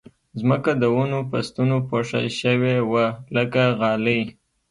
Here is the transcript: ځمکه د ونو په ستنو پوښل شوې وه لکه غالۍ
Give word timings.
ځمکه 0.39 0.71
د 0.81 0.83
ونو 0.95 1.19
په 1.29 1.37
ستنو 1.47 1.77
پوښل 1.89 2.25
شوې 2.39 2.75
وه 2.91 3.07
لکه 3.35 3.61
غالۍ 3.79 4.21